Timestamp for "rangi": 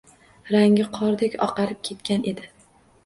0.53-0.85